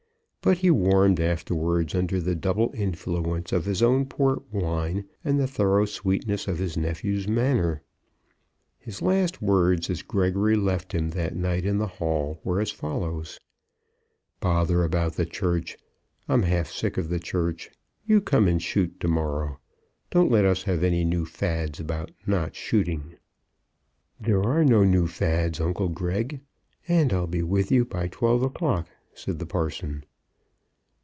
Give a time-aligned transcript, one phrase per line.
[0.43, 5.45] But he warmed afterwards under the double influence of his own port wine, and the
[5.45, 7.83] thorough sweetness of his nephew's manner.
[8.79, 13.39] His last words as Gregory left him that night in the hall were as follows:
[14.39, 15.77] "Bother about the church.
[16.27, 17.69] I'm half sick of the church.
[18.07, 19.59] You come and shoot to morrow.
[20.09, 23.13] Don't let us have any new fads about not shooting."
[24.19, 26.39] "There are no new fads, uncle Greg,
[26.87, 30.03] and I'll be with you by twelve o'clock," said the parson.